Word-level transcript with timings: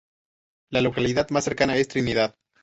La 0.71 0.81
localidad 0.81 1.29
más 1.29 1.43
cercana 1.43 1.75
es 1.77 1.87
Trinidad. 1.87 2.35